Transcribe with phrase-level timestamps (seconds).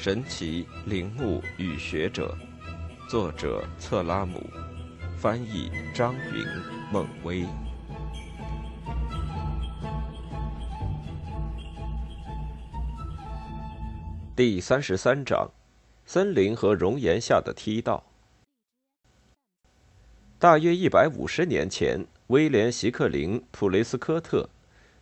[0.00, 2.32] 神奇陵墓与学者，
[3.08, 4.40] 作者策拉姆，
[5.18, 6.46] 翻译张云、
[6.92, 7.44] 孟威。
[14.36, 15.50] 第三十三章：
[16.06, 18.04] 森林和熔岩下的梯道。
[20.38, 24.48] 大约一百五十年前，威廉·席克林·普雷斯科特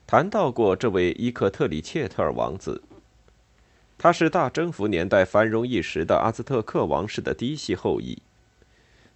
[0.06, 2.82] 谈到过这位伊克特里切特尔王子。
[3.98, 8.18] 他是大征服年代繁荣一时的阿兹特克王室的嫡系后裔。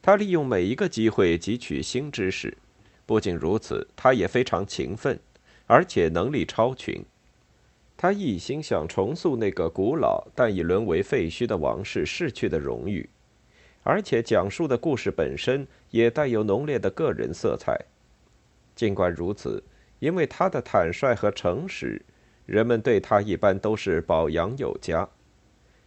[0.03, 2.57] 他利用每一个机会汲取新知识，
[3.05, 5.21] 不仅如此，他也非常勤奋，
[5.67, 7.05] 而且能力超群。
[7.99, 13.11] 他一心想重塑那个古老但已沦为废墟的王室逝去的荣誉，
[13.83, 17.79] 而且讲述的故事本身也带有浓烈的个人色彩。
[18.75, 19.63] 尽管如此，
[19.99, 22.01] 因为他的坦率和诚实。
[22.47, 25.09] 人们对他一般都是褒扬有加。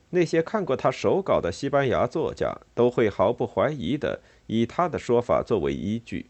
[0.10, 6.28] 那些看过他手稿的西班牙作家都会毫不怀疑地以他的说法作为依据。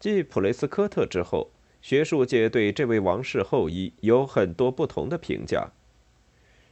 [0.00, 5.68] 继普雷斯科特之后，学术界对这位王室后裔有很多不同的评价。《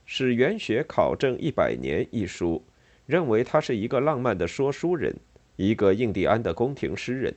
[0.06, 2.64] 史源学考证一百年》一书
[3.06, 5.14] 认为他是一个浪漫的说书人，
[5.56, 7.34] 一个印第安的宫廷诗人。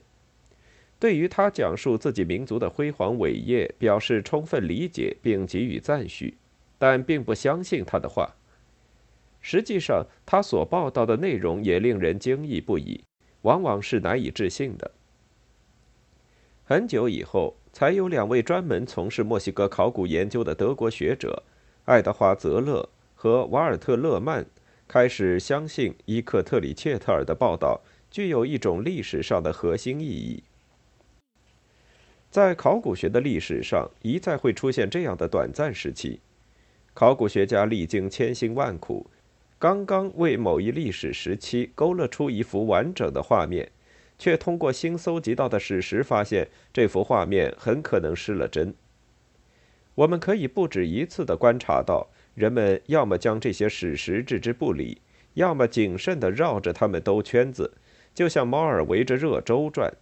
[1.04, 6.32] 对于他讲述自己民族的辉煌伟业，表示充分理解并给予赞许，
[6.78, 8.34] 但并不相信他的话。
[9.42, 13.04] 实际上，他所报道的内容也令人惊异不已，
[13.42, 14.90] 往往是难以置信的。
[16.64, 21.42] 很久以后，才有两位专门从事墨西哥考古研究的德国学者
[21.84, 24.46] 爱德华·泽勒和瓦尔特·勒曼
[24.88, 30.42] 开始相信伊克特里切特尔的报道具有一种历史上的核心意义。
[32.34, 36.18] 在考古学的历史上，一再会出现这样的短暂时期：
[36.92, 39.08] 考古学家历经千辛万苦，
[39.56, 43.70] 刚刚为某一历史时期勾勒出一幅完整的画面，
[44.18, 48.74] 却通过新搜集到的史实发现，这幅画面很可能失了真。
[49.94, 55.00] 我们可以不止一次地观察到，人们要么将这些史实置之不理，
[55.34, 57.74] 要么谨慎地绕着它们兜圈子，
[58.12, 59.94] 就像猫儿围着热粥转。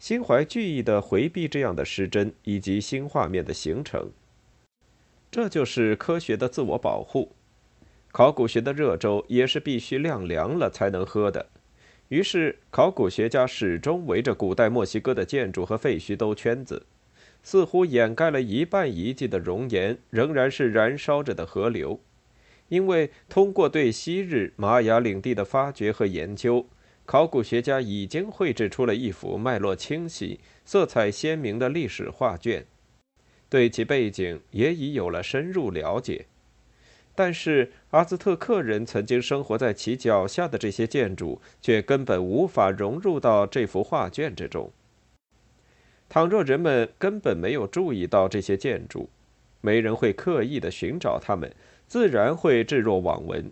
[0.00, 4.10] 心怀惧意地回避这样的失真以及新画面的形成，
[5.30, 7.32] 这就是科学的自我保护。
[8.10, 11.50] 考古学的热粥也是必须晾凉了才能喝的。
[12.08, 16.86] 于是，考古学家始终围着古代墨西哥的建筑和废墟兜圈子，
[17.42, 22.00] 似乎掩盖了一半遗迹的熔岩仍然是燃烧着的河流，
[22.68, 26.66] 因为通过对昔日玛雅领地的发掘和研究。
[27.10, 32.64] 考古学家已经绘制出了一幅脉络清晰、色彩鲜明的历史画卷，
[33.48, 36.26] 对其背景也已有了深入了解。
[37.16, 44.70] 但是，阿兹特克人曾经生活在其脚下的这些建筑，却根本无法融入到这幅画卷之中。
[46.08, 49.10] 倘若人们根本没有注意到这些建筑，
[49.60, 51.52] 没人会刻意的寻找它们，
[51.88, 53.50] 自然会置若罔闻。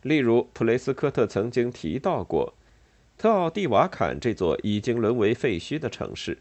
[0.00, 2.54] 例如，普雷斯科特曾经提到过。
[3.18, 6.36] 特奥蒂瓦坎这座已经沦为废墟的城市，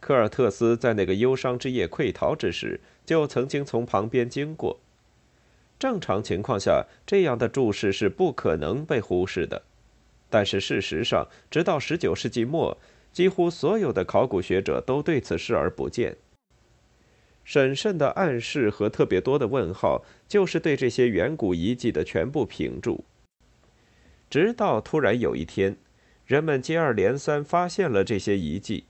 [0.00, 4.80] 科尔特斯在那个忧伤之夜溃逃之时，就曾经从旁边经过。
[5.78, 9.62] 正常情况下，这样的注释是不可能被忽视的。
[10.28, 12.76] 但是事实上，直到19世纪末，
[13.12, 16.16] 几乎所有的考古学者都对此视而不见。
[17.44, 23.04] 审慎的暗示和特别多的问号，就是对这些远古遗迹的全部评注。
[24.28, 25.76] 直到突然有一天。
[26.26, 28.84] 人们接二连三发现了这些遗迹，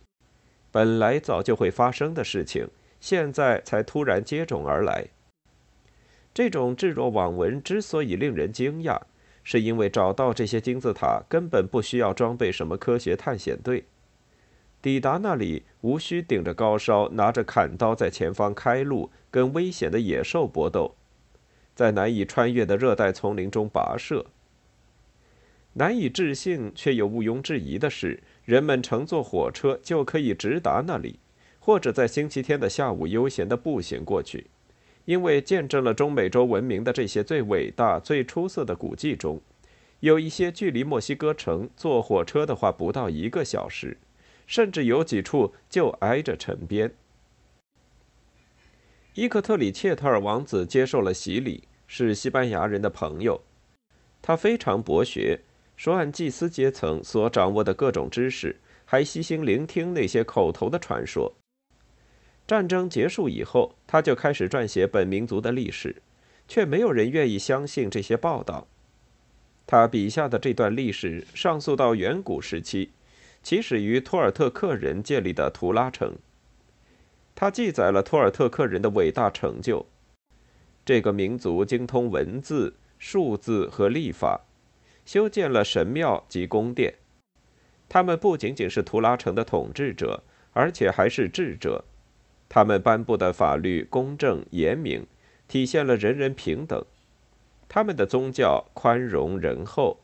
[0.71, 2.69] 本来早就会发生的事情，
[3.01, 5.07] 现在才突然接踵而来。
[6.33, 9.01] 这种置若罔闻之所以令人惊讶，
[9.43, 13.85] 是因为找到这些金字塔根本不需要装备什么科学探险队，
[14.81, 20.95] 抵达那里无需顶着高烧，拿着砍刀在前方开路，跟危险的野兽搏斗，
[21.75, 24.25] 在难以穿越的热带丛林中跋涉。
[25.75, 31.19] 难以置信却又毋庸置疑的是，人们乘坐火车就可以直达那里，
[31.59, 34.47] 或者在星期天的下午悠闲地步行过去。
[35.05, 39.41] 因为见证了中美洲文明的这些最伟大、最出色的古迹中，
[40.01, 43.99] 有一些距离墨西哥城坐火车的话不到一个小时，
[44.47, 46.91] 甚至有几处就挨着城边。
[49.15, 53.41] 伊克特里切特尔王子接受了洗礼，是西班牙人的朋友，
[54.23, 55.41] 他非常博学。
[55.77, 61.35] 说按祭司阶层所掌握的各种知识，还悉心聆听那些口头的传说。
[62.47, 65.97] 战争结束以后，他就开始撰写本民族的历史，
[66.47, 68.67] 却没有人愿意相信这些报道。
[69.67, 72.91] 他笔下的这段历史上溯到远古时期，
[73.43, 76.15] 起始于托尔特克人建立的图拉城。
[77.35, 79.87] 他记载了托尔特克人的伟大成就。
[80.85, 84.43] 这个民族精通文字、数字和历法，
[85.05, 86.95] 修建了神庙及宫殿。
[87.89, 90.23] 他们不仅仅是图拉城的统治者，
[90.53, 91.85] 而且还是智者。
[92.49, 95.07] 他们颁布的法律公正严明，
[95.49, 96.85] 体现了人人平等。
[97.69, 99.99] 他们的宗教宽容仁厚，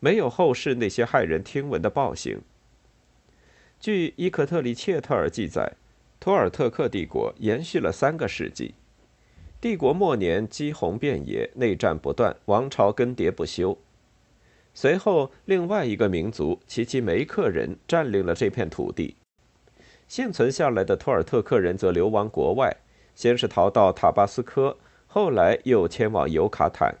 [0.00, 2.40] 没有后世那些骇人听闻的暴行。
[3.78, 5.72] 据伊克特里切特尔记载，
[6.18, 8.74] 托尔特克帝国延续了三个世纪。
[9.60, 13.78] 帝国末年饥洪遍野，内战不断，王朝更迭不休。
[14.74, 19.14] 随后，另外一个民族奇奇梅克人占领了这片土地。
[20.08, 22.74] 幸存下来的托尔特克人则流亡国外，
[23.14, 24.76] 先是逃到塔巴斯科，
[25.06, 26.94] 后来又迁往尤卡坦。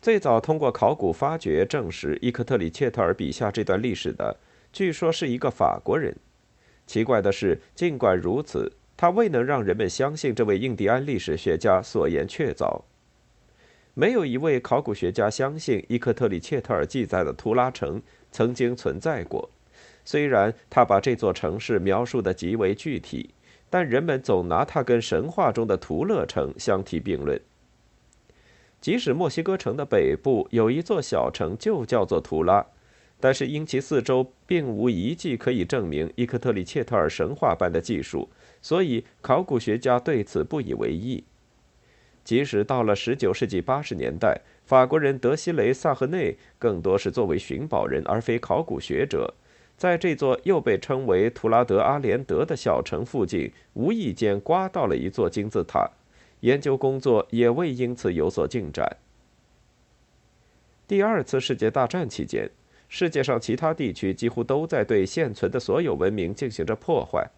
[0.00, 4.36] 最早通过考古发掘证实伊克特里切特尔笔下这段历史的，
[4.72, 6.14] 据说是一个法国人。
[6.86, 12.82] 奇怪的是，尽管如此，他未能让人们相信这位印第安历史学家所言确凿。
[13.98, 19.48] 没有一位考古学家相信伊克特里切特尔记载的图拉城曾经存在过。
[20.04, 23.30] 虽然他把这座城市描述的极为具体，
[23.70, 27.40] 但人们总拿它跟神话中的图勒城相提并论。
[28.82, 32.66] 即使墨西哥城的北部有一座小城就叫做图拉，
[33.18, 38.28] 但是因其四周并无遗迹可以证明伊克特里切特尔神话般的技术，
[38.60, 41.24] 所以考古学家对此不以为意。
[42.26, 49.32] 即使到了19世纪80年代，法国人德西雷·萨赫内更多是作为寻宝人而非考古学者，
[49.76, 55.88] 在这座又被称为图拉德阿连德的小城附近，无意间刮到了一座金字塔。
[56.40, 58.96] 研究工作也未因此有所进展。
[60.88, 62.50] 第二次世界大战期间，
[62.88, 67.30] 世界上其他地区几乎都在对现存的所有文明进行着破坏。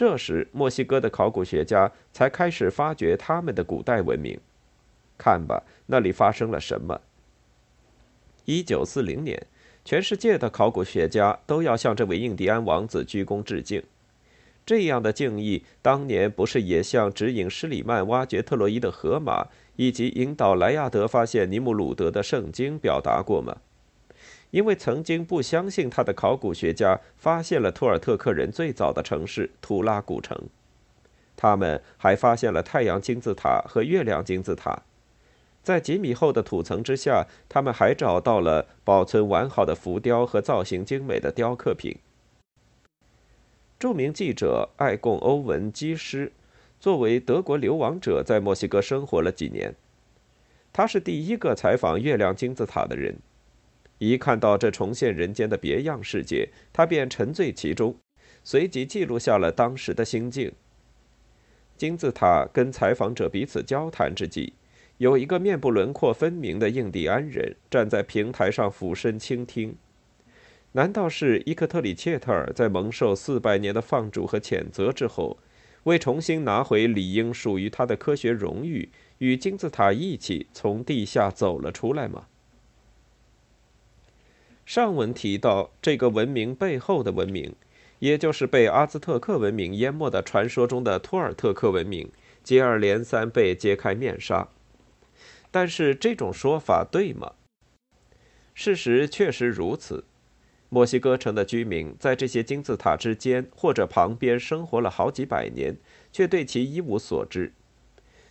[0.00, 4.40] 这时，墨西哥的考古学家才开始发掘他们的古代文明。
[5.18, 6.98] 看吧，那里发生了什么？
[8.46, 9.46] 一九四零年，
[9.84, 13.82] 全世界的考古学家都要向这位印第安王子鞠躬致敬。
[14.64, 23.54] 这样的敬意，当年不是也向指引施里曼挖掘特洛伊的河马，以及引导莱亚德发现尼姆鲁德的圣经表达过吗？
[24.50, 30.36] 因为曾经不相信他的考古学家发现了图尔特克人最早的城市图拉古城，
[31.36, 34.82] 他们还发现了太阳金字塔和月亮金字塔，
[35.62, 41.96] 在几米厚的土层之下，他们还找到了保存完好的浮雕和造型精美的雕刻品。
[43.78, 46.32] 著名记者艾贡·欧文·基师，
[46.78, 49.74] 作为德国流亡者，在墨西哥生活了几年。
[50.72, 53.16] 他是第一个采访月亮金字塔的人。
[54.00, 57.94] 一看到这重现人间的别样世界，他便沉醉其中，
[58.42, 60.50] 随即记录下了当时的心境。
[61.76, 64.54] 金字塔跟采访者彼此交谈之际，
[64.96, 69.76] 有一个面部轮廓分明的印第安人站在平台上俯身倾听。
[70.72, 75.36] 难道是伊克特里切特尔在蒙受四百年的放逐和谴责之后，
[75.82, 82.28] 为重新拿回理应属于他的科学荣誉，与金字塔一起从地下走了出来吗？
[84.70, 87.56] 上文提到这个文明背后的文明，
[87.98, 92.08] 也就是被阿兹特克文明淹没的传说中的托尔特克文明，
[92.44, 94.46] 接二连三被揭开面纱。
[95.50, 97.32] 但是这种说法对吗？
[98.54, 100.04] 事实确实如此。
[100.68, 105.76] 墨西哥城的居民在这些金字塔之间或者旁边生活了好几百年，
[106.12, 107.52] 却对其一无所知。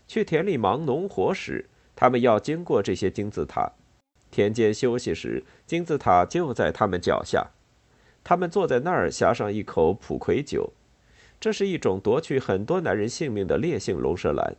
[0.08, 1.65] 去田里忙农活时，
[1.98, 3.74] 他们要经过这些金字塔；
[4.31, 7.48] 田间休息时，金字塔就在他们脚下。
[8.24, 10.71] 他们坐在那儿，呷上一口普奎酒，
[11.39, 14.55] 这是一种夺取很多男人性命的烈性龙舌兰。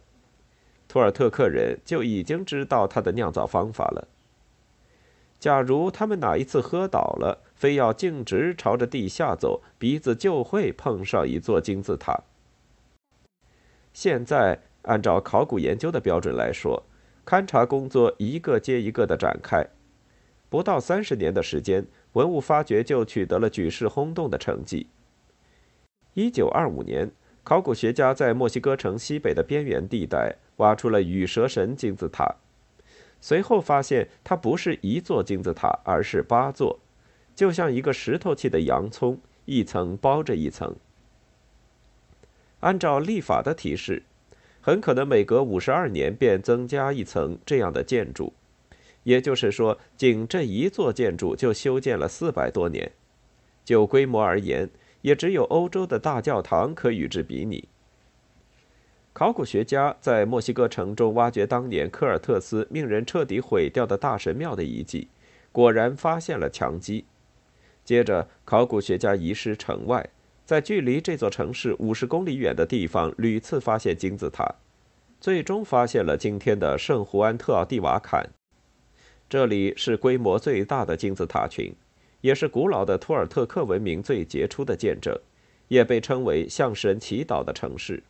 [0.88, 4.08] 托尔特克人就已经知道它的酿造方法了。
[5.38, 12.24] 假如他们哪一次喝倒了，非要径直朝着地下走，鼻子就会碰上一座金字塔。
[13.92, 16.82] 现在，按照考古研究的标准来说，
[17.30, 19.64] 勘察工作一个接一个的展开，
[20.48, 24.88] 不到三十年的时间，文物发掘就取得了举世轰动的成绩。
[26.14, 27.12] 一九二五年，
[27.44, 32.34] 考古学家在墨西哥城西北的边缘地带挖出了羽蛇神金字塔。
[33.20, 36.80] 随后发现，它不是一座金字塔，而是八座，
[37.36, 40.74] 就像一个石头砌的洋葱，一层包着一层。
[42.58, 44.02] 按照历法的提示，
[44.60, 48.32] 很可能每隔五十二年便增加一层这样的建筑，
[49.04, 52.92] 也就是说，仅这一座建筑就修建了四百多年。
[53.64, 54.68] 就规模而言，
[55.02, 57.68] 也只有欧洲的大教堂可与之比拟。
[59.12, 65.08] 考古学家在墨西哥城中挖掘当年科尔特斯命人彻底毁掉的大神庙的遗迹，
[65.52, 67.04] 果然发现了墙基。
[67.84, 70.08] 接着，考古学家移师城外，
[70.50, 74.52] 在距离这座城市五十公里远的地方屡次发现金字塔，
[75.20, 78.28] 最终发现了今天的圣胡安特奥蒂瓦坎。
[79.28, 81.72] 这里是规模最大的金字塔群，
[82.20, 85.16] 也是古老的托尔特克文明最杰出的见证，
[85.68, 88.02] 也被称为向神祈祷的城市。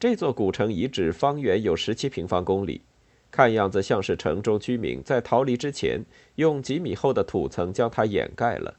[0.00, 2.80] 这座古城遗址方圆有十七平方公里，
[3.30, 6.04] 看样子像是城中居民在逃离之前
[6.34, 8.74] 用几米厚的土层将它掩盖了。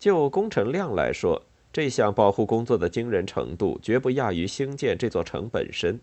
[0.00, 6.00] 就工程量来说，这项保护工作的惊人程度绝不亚于兴建这座城本身，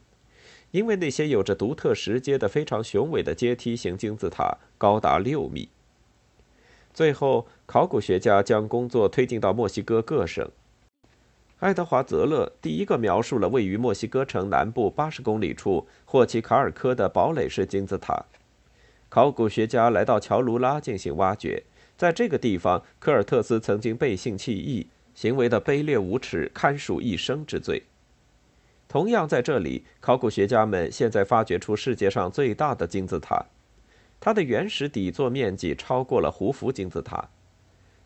[0.70, 5.70] 因为那些有着独特石阶的非常雄伟的阶梯型金字塔高达六米。
[6.94, 10.48] 最后，考古学家将工作推进到墨西哥各省。
[11.58, 18.26] 爱德华·泽勒第一个描述了位于墨西哥城南部八十公里处霍奇卡尔科的堡垒式金字塔。
[19.10, 21.64] 考古学家来到乔卢拉进行挖掘，
[21.98, 27.84] 在这个地方，科尔特斯曾经背信弃义，行为的卑劣无耻，堪属一生之罪。
[28.88, 33.44] 同样在这里，考古学家们现在发掘出世界上最大的金字塔，
[34.20, 37.28] 它的原始底座面积超过了胡弗金字塔。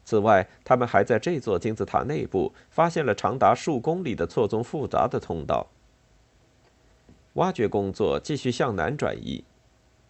[0.04, 5.68] 此外，他们还在这座金字塔内部发现了长达数公里的错综复杂的通道。
[7.34, 9.44] 挖掘工作继续向南转移。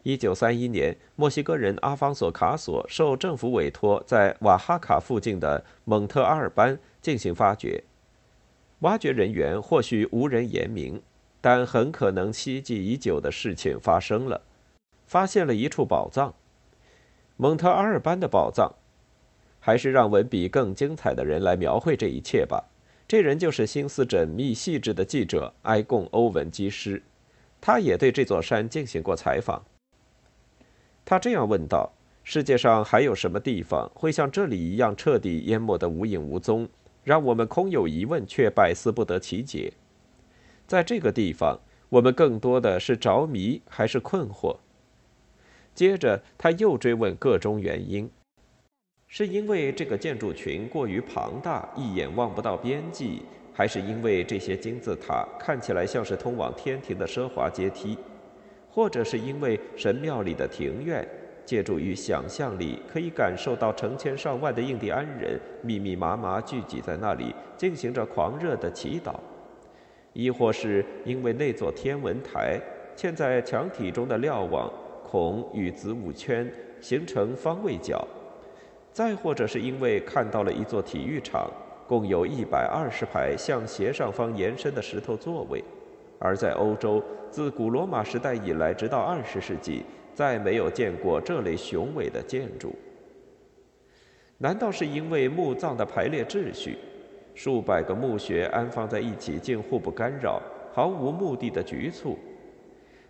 [0.04, 7.84] 1931年，墨西哥人阿方索·卡索受政府委托，在瓦哈卡附近的蒙特阿尔班进行发掘。
[8.80, 11.02] 挖掘人员或许无人言明，
[11.40, 14.42] 但很可能希冀已久的事情发生了，
[15.06, 16.34] 发现了一处宝藏——
[17.38, 18.74] 蒙特阿尔班的宝藏。
[19.64, 22.64] 还是让文笔更精彩的人来描绘这一切吧。
[23.08, 27.04] 这人就是心思缜密细致的记者埃贡·欧文基师，
[27.62, 29.64] 他也对这座山进行过采访。
[31.12, 31.92] 他这样问道
[32.24, 36.70] ：“世界上还有什么地方会像这里一样彻底淹没得无影无踪，
[37.04, 39.74] 让我们空有疑问却百思不得其解？
[40.66, 44.56] 在这个地方，我们更多的是着迷还是困惑？”
[45.76, 48.10] 接着他又追问各种原因。
[49.10, 57.98] 是因为这个建筑群过于庞大，一眼望不到边际，还是因为这些金字塔看起来像是通往天庭的奢华阶梯，
[58.74, 61.06] 或者是因为神庙里的庭院，
[61.46, 69.14] 借助于想象力可以感受到成千上万的印第安人密密麻麻聚集在那里，进行着狂热的祈祷，
[70.14, 72.60] 亦或是因为那座天文台
[72.96, 74.72] 嵌在墙体中的瞭望
[75.04, 76.50] 孔与子午圈
[76.80, 78.08] 形成方位角。
[78.94, 81.50] 再或者是因为看到了一座体育场，
[81.88, 85.64] 共有一百二十排向斜上方延伸的石头座位，
[86.24, 92.76] 而在欧洲，自古罗马时代以来，直到二十世纪，再没有见过这类雄伟的建筑。
[94.38, 96.78] 难道是因为墓葬的排列秩序，
[97.34, 100.40] 数百个墓穴安放在一起，竟互不干扰，
[100.72, 102.20] 毫无目的的局促？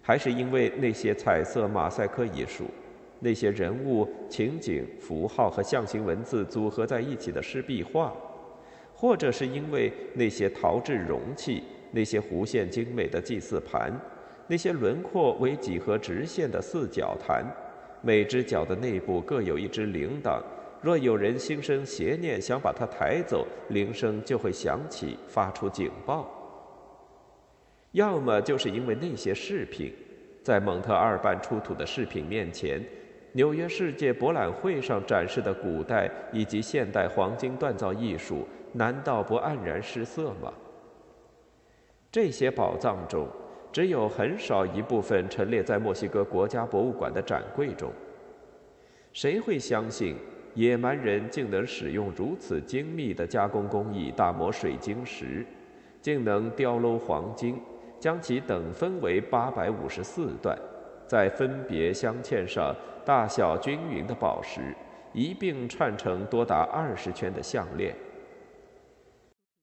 [0.01, 2.63] 还是因为那些彩色马赛克艺术？
[3.19, 8.13] 那些人物、情景、符号和象形文字组合在一起的湿壁画，
[8.95, 11.61] 或者是因为那些陶制容器、
[11.91, 13.91] 那些弧线精美的祭祀盘、
[14.47, 17.45] 那些轮廓为几何直线的四角坛，
[18.01, 20.41] 每只角的内部各有一只铃铛，
[20.81, 26.29] 若有人心生邪念想把它抬走，铃声就会响起，发出警报。
[27.91, 29.93] 要么就是因为那些饰品，
[30.41, 32.81] 在蒙特阿尔班出土的饰品面前。
[33.33, 40.51] 纽约世界博览会上展示的古代以及现代黄金锻造艺术，难道不黯然失色吗？
[42.11, 43.25] 这些宝藏中，
[43.71, 47.89] 只有很少一部分陈列在墨西哥国家博物馆的展柜中。
[49.13, 50.17] 谁会相信
[50.53, 55.45] 野蛮人竟能使用如此精密的加工工艺打磨水晶石，
[56.01, 57.57] 竟能雕镂黄金，
[57.97, 60.57] 将其等分为八百五十四段，
[61.07, 62.75] 再分别镶嵌上？
[63.03, 64.75] 大小均匀的宝石
[65.11, 67.95] 一并串成多达二十圈的项链。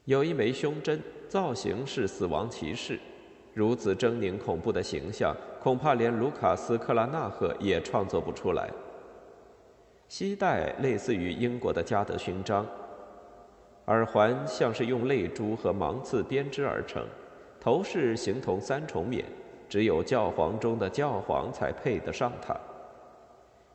[0.09, 0.99] 有一枚胸针，
[1.29, 2.99] 造型是死亡骑士，
[3.53, 8.71] 如此狰狞恐怖的形象，恐怕连卢卡斯·克拉纳赫也创作不出来。
[10.09, 12.65] 膝带类似于英国的加德勋章，
[13.89, 17.05] 耳环像是用泪珠和芒刺编织而成，
[17.61, 19.23] 头饰形同三重冕，
[19.69, 22.57] 只有教皇中的教皇才配得上它。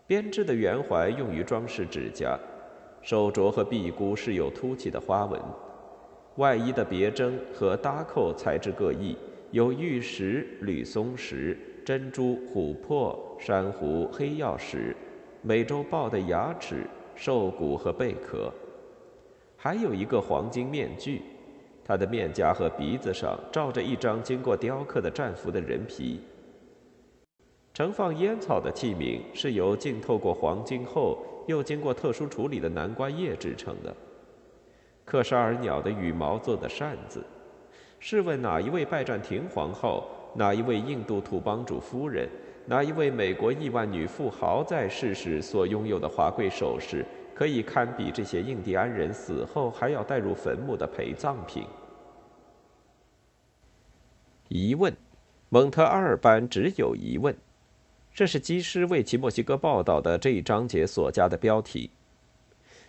[0.08, 2.36] 编织的圆环用于装饰指甲，
[3.04, 5.40] 手镯和臂箍饰有凸起的花纹。
[6.38, 9.16] 外衣的别针和搭扣材质各异，
[9.52, 14.96] 有玉石、铝松石、珍珠、琥珀、珊瑚、黑曜石、
[15.44, 18.52] 美洲豹的牙齿、兽骨和贝壳，
[19.56, 21.22] 还有一个黄金面具，
[21.86, 26.20] 它的面颊和鼻子上罩着一张经过雕刻的战俘的人皮。
[27.76, 33.96] 盛放烟草的器皿是由浸透过黄金后又经过特殊处理的南瓜叶制成的。
[35.06, 37.24] 克沙尔鸟的羽毛做的扇子，
[38.00, 42.28] 试问哪一位拜占庭皇后，哪一位印度土帮主夫人，
[42.66, 47.06] 哪一位美国亿万女富豪在世时所拥有的华贵首饰，
[47.36, 51.66] 可以堪比这些印第安人死后还要带入坟墓的陪葬品？
[54.48, 54.96] 疑问，
[55.50, 57.36] 蒙特阿尔班只有疑问，
[58.14, 61.90] 这是基师为其墨西哥报道的这一章节所加的标题。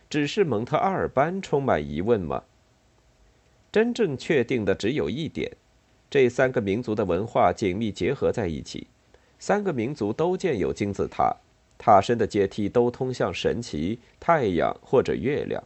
[0.08, 2.44] 只是蒙特阿尔班充满疑问吗？
[3.72, 5.50] 真正确定的只有一点：
[6.08, 8.86] 这三个民族的文化紧密结合在一起。
[9.38, 11.36] 三个民族都建有金字塔，
[11.76, 15.62] 塔身的阶梯都通向神奇太阳或者月亮。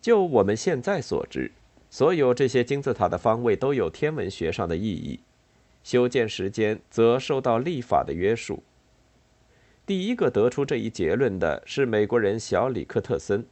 [0.00, 1.50] 就我们现在所知，
[1.88, 5.20] 所有这些金字塔的方位都有天文学上的意义，
[5.82, 8.62] 修建时间则受到历法的约束。
[9.86, 13.44] 第一个得出这一结论的是美国人小里克特森。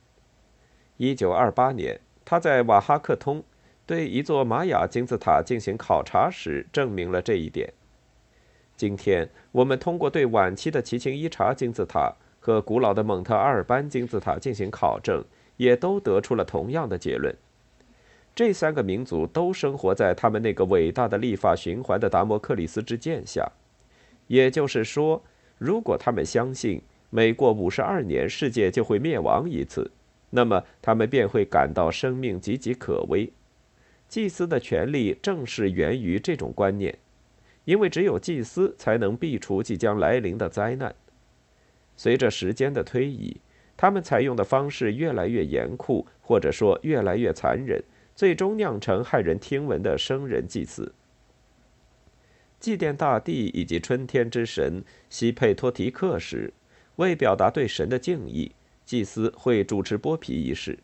[0.96, 3.44] 一九二八年，他在瓦哈克通
[3.84, 7.70] 对一座玛雅金字塔进行考察时，证明了这一点。
[8.78, 15.22] 今天，我们通过对晚期的奇琴伊察金字塔和古老的蒙特阿尔班金字塔进行考证，
[15.58, 17.36] 也都得出了同样的结论：
[18.34, 23.52] 这三个民族都生活在他们那个伟大的立法循环的达摩克里斯之剑下。
[24.28, 25.22] 也就是说。
[25.62, 29.88] 如果他们相信每过五十二年世界就会灭亡一次，
[30.30, 33.32] 那么他们便会感到生命岌岌可危。
[34.08, 36.98] 祭司的权力正是源于这种观念，
[37.64, 40.92] 因为只有祭司才能避除即将来临的灾难。
[41.96, 43.36] 随着时间的推移，
[43.76, 47.80] 他们采用的方式越来越严酷，或者说越来越残忍，
[48.16, 50.92] 最终酿成骇人听闻的生人祭祀。
[52.62, 56.54] 祭奠大地以及春天之神西佩托提克时，
[56.94, 58.52] 为表达对神的敬意，
[58.86, 60.78] 祭司会主持剥皮仪式，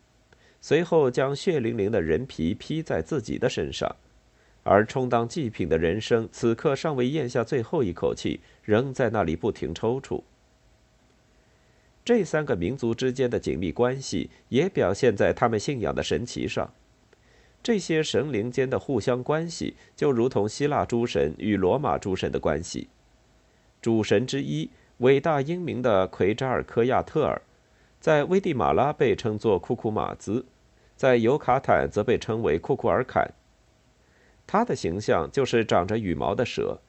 [0.59, 3.95] 随后将血淋淋的人皮披在自己的身上，
[4.63, 10.21] 而充当祭品的人生此刻尚未咽下最后一口气，仍在那里不停抽搐。
[12.03, 16.73] 这三个民族之间的紧密关系也表现在他们信仰的神奇上。
[17.61, 22.87] 这些神灵间的互相关系，就如同希腊诸神与罗马诸神的关系。
[23.81, 24.69] 主神之一，
[24.99, 27.41] 伟大英明的奎扎尔科亚特尔，
[27.99, 30.45] 在危地马拉被称作库库马兹，
[30.95, 33.29] 在尤卡坦则被称为库库尔坎。
[34.47, 36.79] 他的形象就是长着羽毛的蛇。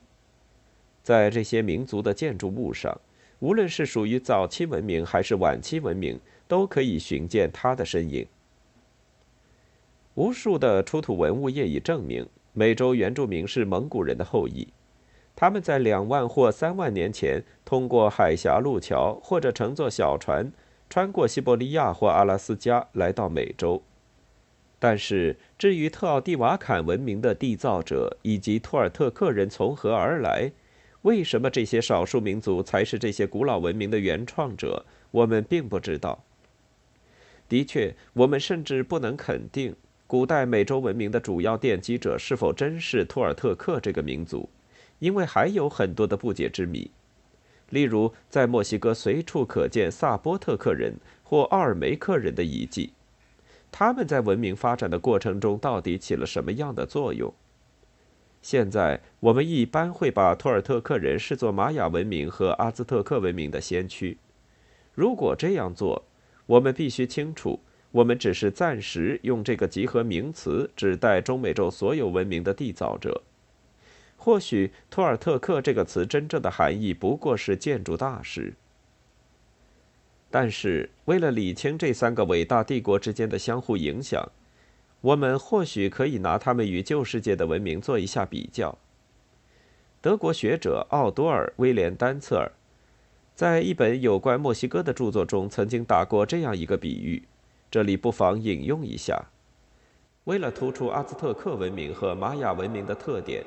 [1.03, 3.01] 在这些民族的建筑物上，
[3.41, 8.27] 无论是属于早期文明还是晚期文明，都可以寻见他的身影。
[10.21, 14.69] 无数的出土文物业已证明，美洲原住民是蒙古人的后裔。
[15.35, 20.53] 他们在两万或三万年前通过海峡路桥或者乘坐小船，
[20.91, 23.83] 穿过西伯利亚或阿拉斯加来到美洲。
[24.79, 30.53] 但是，至于特奥蒂瓦坎文明的缔造者以及托尔特克人从何而来，
[31.01, 36.23] 为什么这些少数民族才是这些古老文明的原创者，我们并不知道。
[37.49, 39.75] 的确，我们甚至不能肯定。
[40.11, 44.49] 古代美洲文明的主要奠基者是否真是托尔特克这个民族？
[44.99, 46.91] 因为还有很多的不解之谜，
[47.69, 52.93] 例如在墨西哥随处可见萨波特克人或奥尔梅克人的遗迹，
[53.71, 57.33] 他们在文明发展的过程中到底起了什么样的作用？
[58.43, 64.19] 现在我们一般会把托尔特克人视作玛雅文明和阿兹特克文明的先驱。
[64.93, 66.05] 如果这样做，
[66.47, 67.61] 我们必须清楚。
[67.93, 73.23] 我们只是暂时用这个集合名词指代中美洲所有文明的缔造者。
[74.17, 78.53] 或许“托尔特克”这个词真正的含义不过是建筑大师。
[80.31, 84.31] 但是，为了理清这三个伟大帝国之间的相互影响，
[85.01, 88.79] 我们或许可以拿他们与旧世界的文明做一下比较。
[90.01, 92.53] 德国学者奥多尔·威廉·丹策尔
[93.35, 97.23] 在一本有关墨西哥的著作中曾经打过这样一个比喻。
[97.71, 99.23] 这里不妨引用一下：
[100.25, 103.45] 为了突出阿兹特克文明和玛雅文明的特点，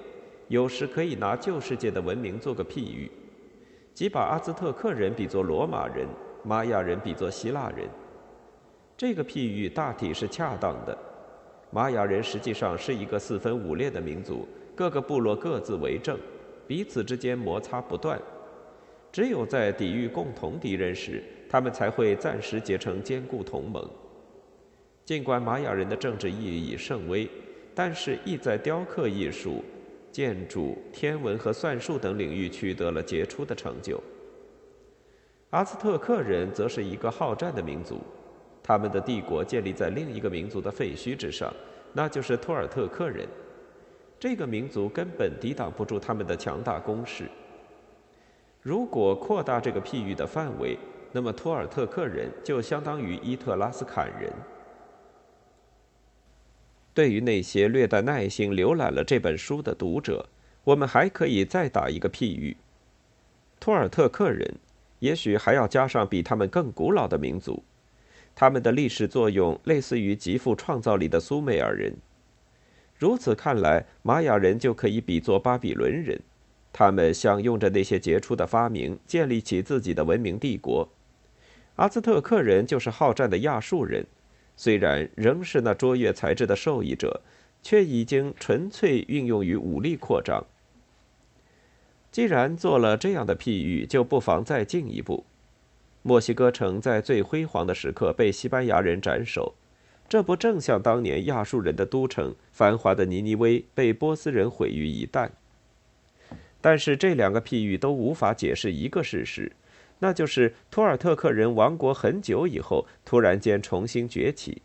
[0.47, 3.11] 有时可以拿旧世界的文明做个譬喻，
[3.93, 6.07] 即把阿兹特克人比作罗马人，
[6.41, 7.85] 玛雅人比作希腊人。
[8.95, 10.97] 这个譬喻大体是恰当的。
[11.69, 16.17] 玛雅人实际上是一个四分五裂的民族，各个部落各自为政，
[16.65, 18.17] 彼此之间摩擦不断。
[19.11, 23.85] 只有在抵御共同敌人时，他们才会暂时结成坚固同盟。
[25.05, 27.29] 尽管玛雅人的政治意义甚微，
[27.75, 29.63] 但是亦在雕刻艺术、
[30.11, 34.01] 建筑、天文和算术等领域取得了杰出的成就。
[35.49, 37.99] 阿兹特克人则是一个好战的民族。
[38.63, 41.53] 他们的帝国建立在另一个民族的废墟之上，
[41.91, 43.27] 那就是托尔特克人。
[44.17, 47.25] 这个民族根本抵挡不住他们的强大攻势。
[48.61, 50.79] 如果扩大这个譬喻的范围，
[51.11, 54.31] 那么托尔特克人就相当于伊特拉斯坎人。
[56.93, 60.27] 对于那些略带耐心浏览了这本书的读者，
[60.63, 62.55] 我们还可以再打一个譬喻：
[63.59, 64.55] 托尔特克人，
[64.99, 67.63] 也许还要加上比他们更古老的民族。
[68.35, 71.93] 他们的历史作用类似于极富创造力的苏美尔人。
[72.97, 76.19] 如此看来，玛雅人就可以比作巴比伦人，
[76.71, 80.87] 他们享用着那些杰出的发明，建立起自己的文明帝国。
[81.75, 84.05] 阿兹特克人就是好战的亚述人，
[84.55, 87.21] 虽然仍是那卓越才智的受益者，
[87.61, 90.45] 却已经纯粹运用于武力扩张。
[92.11, 95.25] 既然做了这样的譬喻，就不妨再进一步。
[96.03, 99.55] 墨西哥城在最辉煌的时刻被西班牙人斩首，
[100.07, 105.29] 这不正像当年亚述人的都城繁华的尼尼微被波斯人毁于一旦？
[106.61, 109.51] 但是这两个譬喻都无法解释一个事实，
[109.99, 114.61] 那就是托尔特克人亡国很久以后突然间重新崛起，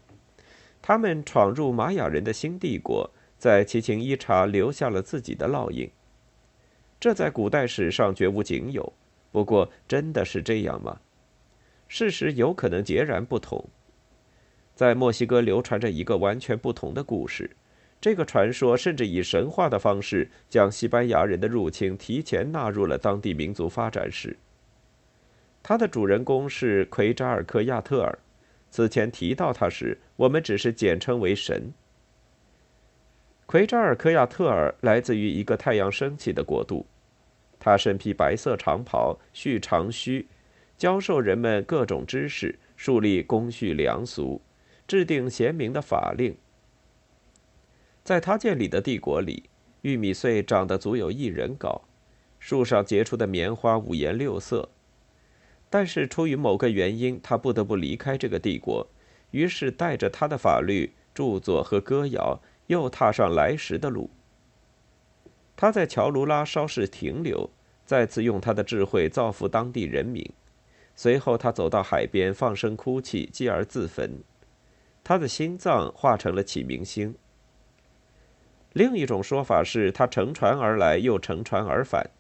[0.83, 5.89] 他们闯入玛雅人的新帝国，在奇琴伊查留下了自己的烙印。
[6.99, 8.93] 这在古代史上绝无仅有。
[9.31, 10.99] 不过，真的是这样吗？
[11.87, 13.69] 事实有可能截然不同。
[14.75, 17.51] 在墨西哥流传着一个完全不同的故事，
[18.01, 24.37] 这个传说甚至以神话的方式将西班牙人的入侵提前纳入了当地民族发展史。
[25.69, 28.19] 它的主人公是奎扎尔科亚特尔。
[28.71, 31.75] 此前提到他时，我们只是简称为神。
[33.45, 36.87] 奎扎尔科亚特尔来自于一个太阳升起的国度，
[37.61, 40.27] 他身披白色长袍，蓄长须。
[40.79, 44.41] 教授人们各种知识，树立公序良俗，
[44.87, 46.35] 制定贤明的法令。
[48.03, 49.51] 在他建立的帝国里，
[49.83, 51.83] 玉米穗长得足有一人高，
[52.39, 54.71] 树上结出的棉花五颜六色。
[55.71, 58.87] 但是出于某个原因，他不得不离开这个帝国，
[59.33, 64.11] 于是带着他的法律、著作和歌谣，又踏上来时的路。
[65.57, 67.51] 他在乔卢拉稍事停留，
[67.85, 70.25] 再次用他的智慧造福当地人民。
[70.95, 74.23] 随后，他走到海边，放声哭泣，继而自焚。
[75.05, 77.15] 他的心脏化成了启明星。
[78.73, 82.11] 另一种说法是他乘船而来，又乘船而返。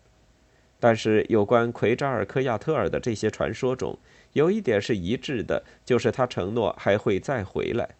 [0.80, 3.98] 但是，有关奎扎尔科亚特尔的这些传说中，
[4.32, 7.96] 有一点是一致的，就是他承诺还会再回来。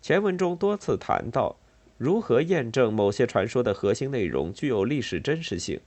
[0.00, 1.56] 前文中多次谈到
[1.96, 5.80] 如何验证某些传说的核心内容具有历史真实性，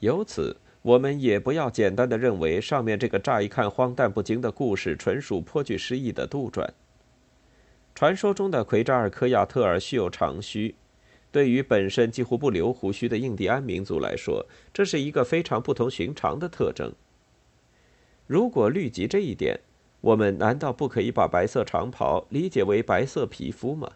[0.00, 0.58] 由此。
[0.82, 6.64] 我们也不要简单的认为上面这个乍一看荒诞不经的故事纯属颇具诗意的杜撰。
[7.92, 10.76] 传说中的奎扎尔科亚特尔蓄有长须，
[11.36, 16.94] 对于本身几乎不留胡须的印第安民族来说，这是一个非常不同寻常的特征。
[18.26, 19.60] 如果虑及这一点，
[20.00, 23.92] 我们难道不可以把白色长袍理解为白色皮肤吗？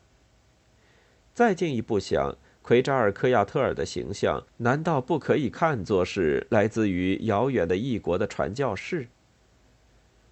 [1.32, 2.36] 再进一步想。
[2.60, 9.08] 奎扎尔科亚特尔的形象，难道不可以看作是来自于遥远的异国的传教士？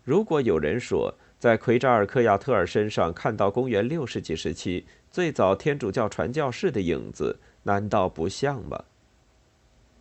[0.04, 8.84] 如果有人说在奎扎尔科亚特尔身上看到公元六世纪时期最早天主教传教士的影子，难道不像吗？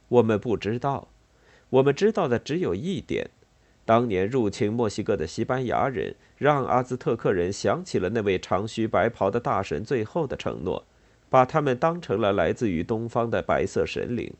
[0.08, 1.08] 我们不知道，
[1.70, 3.30] 我们知道的只有一点：
[3.86, 10.86] 当年入侵墨西哥的西班牙人，让阿兹特克人想起了那位长须白袍的大神最后的承诺。
[11.30, 14.34] 把他们当成了来自于东方的白色神灵。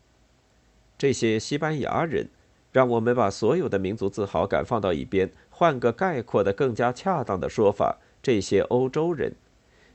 [0.97, 2.30] 这些西班牙人，
[2.71, 9.36] 让我们把所有的民族自豪感放到一边，换个概括的、更加恰当的说法：这些欧洲人，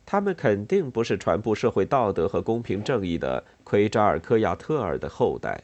[0.05, 5.63] 他们肯定不是传播社会道德和公平正义的奎扎尔科亚特尔的后代。